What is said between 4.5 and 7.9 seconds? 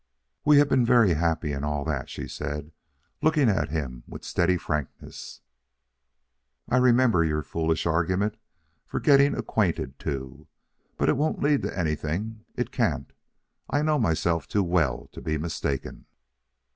frankness. "I remember your foolish